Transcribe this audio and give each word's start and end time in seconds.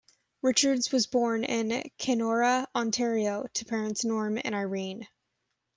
Richards 0.41 0.91
was 0.91 1.05
born 1.05 1.43
in 1.43 1.83
Kenora, 1.99 2.67
Ontario, 2.73 3.45
to 3.53 3.65
parents 3.65 4.03
Norm 4.03 4.39
and 4.43 4.55
Irene. 4.55 5.07